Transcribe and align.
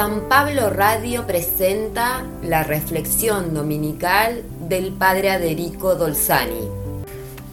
San 0.00 0.30
Pablo 0.30 0.70
Radio 0.70 1.26
presenta 1.26 2.24
la 2.42 2.62
reflexión 2.62 3.52
dominical 3.52 4.42
del 4.66 4.92
padre 4.92 5.30
Aderico 5.30 5.94
Dolzani. 5.94 6.70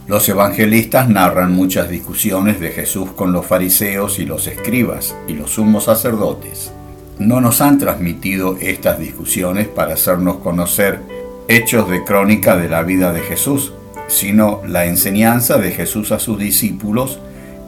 Los 0.06 0.26
evangelistas 0.30 1.10
narran 1.10 1.52
muchas 1.52 1.90
discusiones 1.90 2.58
de 2.58 2.70
Jesús 2.70 3.10
con 3.10 3.34
los 3.34 3.44
fariseos 3.44 4.18
y 4.18 4.24
los 4.24 4.46
escribas 4.46 5.14
y 5.26 5.34
los 5.34 5.50
sumos 5.50 5.84
sacerdotes. 5.84 6.72
No 7.18 7.42
nos 7.42 7.60
han 7.60 7.76
transmitido 7.76 8.56
estas 8.62 8.98
discusiones 8.98 9.68
para 9.68 9.92
hacernos 9.92 10.38
conocer 10.38 11.00
hechos 11.48 11.90
de 11.90 12.02
crónica 12.02 12.56
de 12.56 12.70
la 12.70 12.82
vida 12.82 13.12
de 13.12 13.20
Jesús, 13.20 13.74
sino 14.06 14.62
la 14.66 14.86
enseñanza 14.86 15.58
de 15.58 15.72
Jesús 15.72 16.12
a 16.12 16.18
sus 16.18 16.38
discípulos 16.38 17.18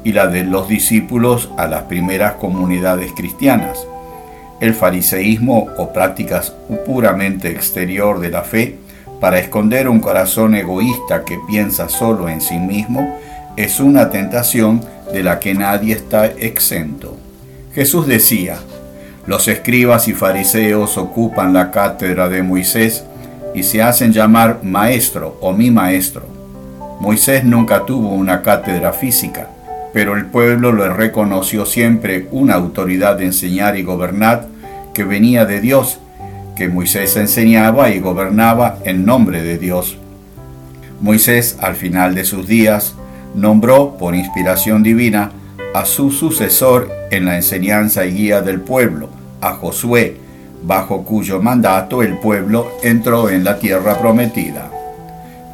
y 0.05 0.15
la 0.15 0.29
de 0.29 0.45
los 0.45 0.69
discípulos 0.69 1.51
a 1.59 1.67
las 1.67 1.83
primeras 1.83 2.37
comunidades 2.37 3.13
cristianas. 3.13 3.87
El 4.61 4.75
fariseísmo 4.75 5.69
o 5.79 5.93
prácticas 5.93 6.53
puramente 6.87 7.51
exterior 7.51 8.21
de 8.21 8.31
la 8.31 8.43
fe 8.43 8.77
para 9.21 9.39
esconder 9.39 9.89
un 9.89 10.01
corazón 10.01 10.55
egoísta 10.55 11.25
que 11.25 11.39
piensa 11.49 11.89
solo 11.89 12.29
en 12.29 12.41
sí 12.41 12.59
mismo 12.59 13.19
es 13.57 13.81
una 13.81 14.11
tentación 14.11 14.81
de 15.13 15.23
la 15.23 15.41
que 15.41 15.55
nadie 15.55 15.95
está 15.95 16.27
exento. 16.27 17.17
Jesús 17.75 18.07
decía, 18.07 18.59
los 19.27 19.49
escribas 19.49 20.09
y 20.09 20.13
fariseos 20.13 20.97
ocupan 20.97 21.53
la 21.53 21.71
cátedra 21.71 22.29
de 22.29 22.43
Moisés 22.43 23.05
y 23.55 23.63
se 23.63 23.83
hacen 23.83 24.13
llamar 24.13 24.61
maestro 24.63 25.37
o 25.41 25.53
mi 25.53 25.71
maestro. 25.71 26.23
Moisés 27.01 27.45
nunca 27.45 27.85
tuvo 27.85 28.11
una 28.11 28.43
cátedra 28.43 28.93
física, 28.93 29.49
pero 29.93 30.17
el 30.17 30.27
pueblo 30.27 30.73
le 30.73 30.89
reconoció 30.89 31.67
siempre 31.67 32.29
una 32.31 32.55
autoridad 32.55 33.17
de 33.17 33.27
enseñar 33.27 33.77
y 33.77 33.83
gobernar 33.83 34.47
que 34.95 35.05
venía 35.05 35.45
de 35.45 35.61
Dios, 35.61 36.01
que 36.57 36.69
Moisés 36.69 37.17
enseñaba 37.17 37.91
y 37.91 38.01
gobernaba 38.01 38.79
en 38.85 39.05
nombre 39.05 39.43
de 39.43 39.59
Dios. 39.59 39.97
Moisés, 41.01 41.57
al 41.61 41.77
final 41.77 42.15
de 42.15 42.25
sus 42.25 42.47
días, 42.47 42.95
nombró 43.35 43.97
por 43.97 44.15
inspiración 44.15 44.83
divina 44.83 45.33
a 45.75 45.85
su 45.85 46.11
sucesor 46.11 46.91
en 47.11 47.25
la 47.25 47.37
enseñanza 47.37 48.05
y 48.05 48.13
guía 48.13 48.43
del 48.43 48.61
pueblo, 48.61 49.09
a 49.41 49.53
Josué, 49.53 50.17
bajo 50.63 51.05
cuyo 51.05 51.41
mandato 51.41 52.03
el 52.03 52.19
pueblo 52.19 52.71
entró 52.83 53.31
en 53.31 53.45
la 53.45 53.59
tierra 53.59 53.99
prometida. 53.99 54.71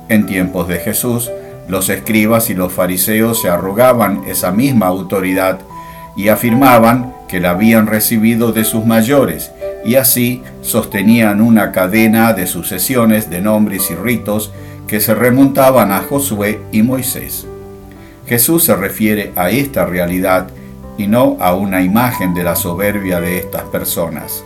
En 0.08 0.26
tiempos 0.26 0.68
de 0.68 0.78
Jesús, 0.78 1.30
los 1.68 1.88
escribas 1.88 2.50
y 2.50 2.54
los 2.54 2.72
fariseos 2.72 3.42
se 3.42 3.48
arrogaban 3.48 4.22
esa 4.26 4.52
misma 4.52 4.86
autoridad 4.86 5.58
y 6.16 6.28
afirmaban 6.28 7.12
que 7.28 7.40
la 7.40 7.50
habían 7.50 7.86
recibido 7.86 8.52
de 8.52 8.64
sus 8.64 8.84
mayores, 8.84 9.50
y 9.84 9.96
así 9.96 10.42
sostenían 10.62 11.40
una 11.40 11.72
cadena 11.72 12.32
de 12.32 12.46
sucesiones 12.46 13.30
de 13.30 13.40
nombres 13.40 13.90
y 13.90 13.94
ritos 13.94 14.52
que 14.86 15.00
se 15.00 15.14
remontaban 15.14 15.92
a 15.92 16.00
Josué 16.00 16.60
y 16.72 16.82
Moisés. 16.82 17.46
Jesús 18.26 18.64
se 18.64 18.74
refiere 18.74 19.32
a 19.36 19.50
esta 19.50 19.86
realidad 19.86 20.48
y 20.98 21.06
no 21.06 21.36
a 21.40 21.54
una 21.54 21.82
imagen 21.82 22.34
de 22.34 22.42
la 22.42 22.56
soberbia 22.56 23.20
de 23.20 23.38
estas 23.38 23.62
personas. 23.64 24.44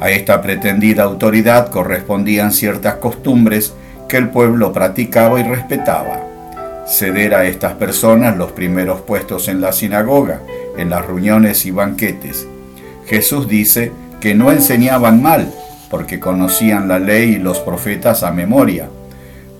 A 0.00 0.10
esta 0.10 0.40
pretendida 0.40 1.02
autoridad 1.02 1.70
correspondían 1.70 2.52
ciertas 2.52 2.96
costumbres 2.96 3.74
que 4.08 4.16
el 4.16 4.28
pueblo 4.28 4.72
practicaba 4.72 5.40
y 5.40 5.42
respetaba. 5.42 6.20
Ceder 6.86 7.34
a 7.34 7.44
estas 7.44 7.74
personas 7.74 8.36
los 8.36 8.52
primeros 8.52 9.00
puestos 9.00 9.48
en 9.48 9.60
la 9.60 9.72
sinagoga, 9.72 10.40
en 10.78 10.90
las 10.90 11.04
reuniones 11.04 11.66
y 11.66 11.70
banquetes. 11.70 12.46
Jesús 13.06 13.48
dice 13.48 13.92
que 14.20 14.34
no 14.34 14.50
enseñaban 14.50 15.22
mal, 15.22 15.52
porque 15.90 16.20
conocían 16.20 16.88
la 16.88 16.98
ley 16.98 17.34
y 17.34 17.38
los 17.38 17.58
profetas 17.60 18.22
a 18.22 18.30
memoria, 18.30 18.88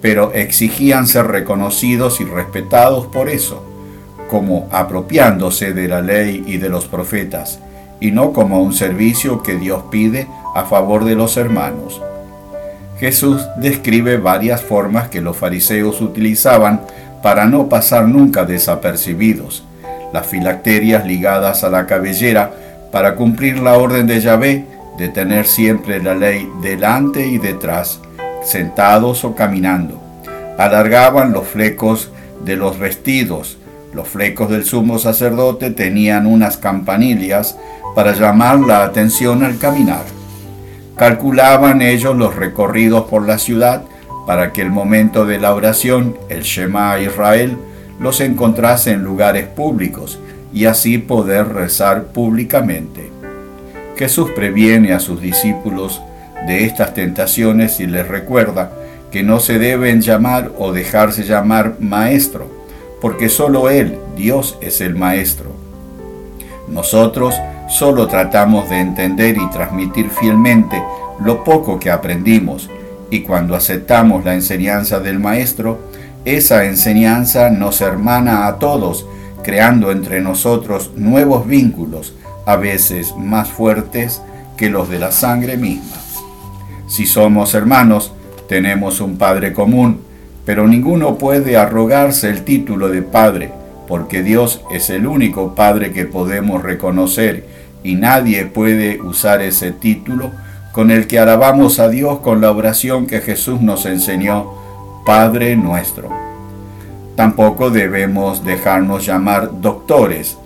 pero 0.01 0.33
exigían 0.33 1.07
ser 1.07 1.27
reconocidos 1.27 2.21
y 2.21 2.25
respetados 2.25 3.07
por 3.07 3.29
eso, 3.29 3.65
como 4.29 4.69
apropiándose 4.71 5.73
de 5.73 5.89
la 5.89 6.01
ley 6.01 6.45
y 6.47 6.59
de 6.59 6.69
los 6.69 6.87
profetas, 6.87 7.61
y 8.01 8.11
no 8.11 8.33
como 8.33 8.63
un 8.63 8.75
servicio 8.75 9.43
que 9.43 9.57
Dios 9.57 9.85
pide 9.91 10.29
a 10.55 10.65
favor 10.65 11.05
de 11.05 11.15
los 11.15 11.37
hermanos. 11.37 12.01
Jesús 12.99 13.47
describe 13.57 14.19
varias 14.19 14.61
formas 14.61 15.09
que 15.09 15.21
los 15.21 15.37
fariseos 15.37 16.01
utilizaban 16.01 16.83
para 17.23 17.47
no 17.47 17.69
pasar 17.69 18.07
nunca 18.09 18.45
desapercibidos. 18.45 19.65
Las 20.13 20.27
filacterias 20.27 21.07
ligadas 21.07 21.65
a 21.65 21.71
la 21.71 21.87
cabellera 21.87 22.53
para 22.93 23.15
cumplir 23.15 23.59
la 23.59 23.77
orden 23.77 24.07
de 24.07 24.21
Yahvé 24.21 24.65
de 24.97 25.09
tener 25.09 25.47
siempre 25.47 26.03
la 26.03 26.15
ley 26.15 26.51
delante 26.63 27.27
y 27.27 27.39
detrás, 27.39 28.01
sentados 28.43 29.25
o 29.25 29.35
caminando. 29.35 30.01
Alargaban 30.59 31.33
los 31.33 31.47
flecos 31.47 32.11
de 32.45 32.57
los 32.57 32.79
vestidos. 32.79 33.59
Los 33.95 34.09
flecos 34.09 34.51
del 34.51 34.65
sumo 34.65 34.99
sacerdote 34.99 35.71
tenían 35.71 36.27
unas 36.27 36.57
campanillas 36.57 37.57
para 37.95 38.13
llamar 38.13 38.59
la 38.61 38.85
atención 38.85 39.43
al 39.43 39.59
caminar. 39.59 40.03
Calculaban 40.97 41.81
ellos 41.81 42.17
los 42.17 42.35
recorridos 42.35 43.05
por 43.05 43.27
la 43.27 43.39
ciudad 43.39 43.83
para 44.27 44.53
que 44.53 44.63
el 44.63 44.71
momento 44.71 45.25
de 45.25 45.39
la 45.39 45.55
oración, 45.55 46.19
el 46.29 46.43
Shema 46.43 46.99
Israel, 46.99 47.57
los 47.99 48.21
encontrase 48.21 48.93
en 48.93 49.03
lugares 49.03 49.47
públicos 49.47 50.19
y 50.53 50.65
así 50.67 50.99
poder 50.99 51.49
rezar 51.49 52.05
públicamente. 52.05 53.11
Jesús 53.97 54.31
previene 54.35 54.93
a 54.93 55.01
sus 55.01 55.21
discípulos 55.21 56.01
de 56.47 56.65
estas 56.65 56.95
tentaciones 56.95 57.81
y 57.81 57.87
les 57.87 58.07
recuerda 58.07 58.73
que 59.11 59.23
no 59.23 59.41
se 59.41 59.59
deben 59.59 60.01
llamar 60.01 60.53
o 60.59 60.73
dejarse 60.73 61.25
llamar 61.25 61.77
maestro, 61.81 62.47
porque 63.01 63.29
solo 63.29 63.71
Él, 63.71 63.99
Dios, 64.17 64.59
es 64.61 64.81
el 64.81 64.95
maestro. 64.95 65.51
Nosotros 66.69 67.35
solo 67.69 68.07
tratamos 68.07 68.69
de 68.71 68.81
entender 68.81 69.37
y 69.37 69.51
transmitir 69.51 70.11
fielmente 70.11 70.83
lo 71.21 71.43
poco 71.43 71.81
que 71.81 71.91
aprendimos, 71.91 72.71
y 73.11 73.23
cuando 73.23 73.55
aceptamos 73.55 74.25
la 74.25 74.35
enseñanza 74.35 75.01
del 75.01 75.19
Maestro, 75.19 75.79
esa 76.37 76.65
enseñanza 76.65 77.51
nos 77.51 77.81
hermana 77.81 78.47
a 78.47 78.59
todos, 78.59 79.07
creando 79.43 79.91
entre 79.91 80.21
nosotros 80.21 80.93
nuevos 80.97 81.47
vínculos, 81.47 82.15
a 82.47 82.57
veces 82.57 83.15
más 83.17 83.49
fuertes 83.49 84.23
que 84.57 84.71
los 84.71 84.89
de 84.89 84.99
la 84.99 85.13
sangre 85.13 85.57
misma. 85.57 85.97
Si 86.87 87.07
somos 87.07 87.55
hermanos, 87.55 88.13
tenemos 88.49 89.01
un 89.01 89.19
Padre 89.19 89.53
común, 89.53 90.01
pero 90.45 90.67
ninguno 90.67 91.19
puede 91.19 91.57
arrogarse 91.57 92.31
el 92.31 92.43
título 92.45 92.89
de 92.89 93.03
Padre, 93.03 93.53
porque 93.87 94.23
Dios 94.23 94.63
es 94.71 94.91
el 94.91 95.07
único 95.07 95.55
Padre 95.55 95.93
que 95.93 96.07
podemos 96.07 96.63
reconocer 96.63 97.47
y 97.83 97.95
nadie 97.95 98.47
puede 98.47 99.01
usar 99.01 99.43
ese 99.43 99.73
título 99.73 100.31
con 100.73 100.91
el 100.91 101.07
que 101.07 101.19
alabamos 101.19 101.79
a 101.79 101.89
Dios 101.89 102.21
con 102.21 102.41
la 102.41 102.51
oración 102.51 103.07
que 103.07 103.21
Jesús 103.21 103.61
nos 103.61 103.87
enseñó, 103.87 104.68
Padre 105.09 105.57
nuestro. 105.57 106.11
Tampoco 107.17 107.71
debemos 107.71 108.45
dejarnos 108.45 109.07
llamar 109.07 109.63
doctores, 109.63 110.37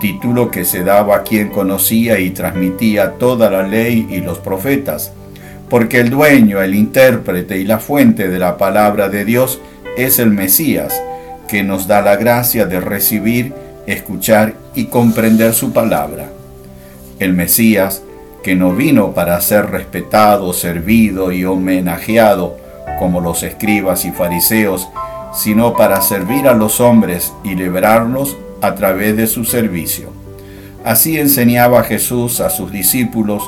título 0.00 0.48
que 0.48 0.64
se 0.64 0.84
daba 0.84 1.16
a 1.16 1.22
quien 1.24 1.48
conocía 1.48 2.20
y 2.20 2.30
transmitía 2.30 3.14
toda 3.14 3.50
la 3.50 3.64
ley 3.64 4.06
y 4.08 4.20
los 4.20 4.38
profetas, 4.38 5.12
porque 5.68 5.98
el 5.98 6.10
dueño, 6.10 6.62
el 6.62 6.76
intérprete 6.76 7.58
y 7.58 7.64
la 7.64 7.80
fuente 7.80 8.28
de 8.28 8.38
la 8.38 8.58
palabra 8.58 9.08
de 9.08 9.24
Dios 9.24 9.60
es 9.96 10.20
el 10.20 10.30
Mesías, 10.30 11.02
que 11.48 11.64
nos 11.64 11.88
da 11.88 12.00
la 12.00 12.14
gracia 12.14 12.64
de 12.66 12.78
recibir, 12.78 13.52
escuchar 13.88 14.54
y 14.76 14.84
comprender 14.84 15.52
su 15.52 15.72
palabra. 15.72 16.28
El 17.18 17.32
Mesías, 17.32 18.04
que 18.44 18.54
no 18.54 18.72
vino 18.72 19.14
para 19.14 19.40
ser 19.40 19.72
respetado, 19.72 20.52
servido 20.52 21.32
y 21.32 21.44
homenajeado 21.44 22.61
como 23.02 23.20
los 23.20 23.42
escribas 23.42 24.04
y 24.04 24.12
fariseos, 24.12 24.88
sino 25.34 25.74
para 25.74 26.00
servir 26.02 26.46
a 26.46 26.54
los 26.54 26.78
hombres 26.78 27.32
y 27.42 27.56
liberarlos 27.56 28.36
a 28.60 28.76
través 28.76 29.16
de 29.16 29.26
su 29.26 29.44
servicio. 29.44 30.10
Así 30.84 31.18
enseñaba 31.18 31.82
Jesús 31.82 32.38
a 32.38 32.48
sus 32.48 32.70
discípulos 32.70 33.42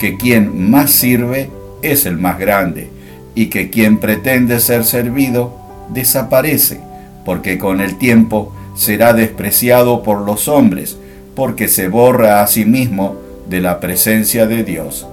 que 0.00 0.16
quien 0.16 0.72
más 0.72 0.90
sirve 0.90 1.50
es 1.82 2.04
el 2.04 2.16
más 2.16 2.40
grande 2.40 2.90
y 3.36 3.46
que 3.46 3.70
quien 3.70 3.98
pretende 3.98 4.58
ser 4.58 4.82
servido 4.82 5.56
desaparece, 5.90 6.80
porque 7.24 7.58
con 7.58 7.80
el 7.80 7.98
tiempo 7.98 8.52
será 8.74 9.12
despreciado 9.12 10.02
por 10.02 10.22
los 10.22 10.48
hombres, 10.48 10.98
porque 11.36 11.68
se 11.68 11.86
borra 11.86 12.42
a 12.42 12.48
sí 12.48 12.64
mismo 12.64 13.14
de 13.48 13.60
la 13.60 13.78
presencia 13.78 14.48
de 14.48 14.64
Dios. 14.64 15.06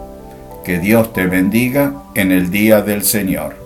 Que 0.65 0.79
Dios 0.79 1.13
te 1.13 1.27
bendiga 1.27 1.93
en 2.15 2.31
el 2.31 2.49
día 2.49 2.81
del 2.81 3.03
Señor. 3.03 3.62